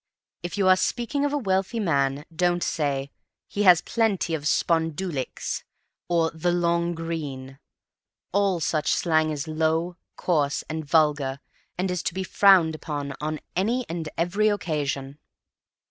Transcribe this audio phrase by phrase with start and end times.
[0.41, 3.11] If you are speaking of a wealthy man don't say
[3.47, 5.63] "He has plenty of spondulix,"
[6.09, 7.59] or "the long green."
[8.31, 11.39] All such slang is low, coarse and vulgar
[11.77, 15.19] and is to be frowned upon on any and every occasion.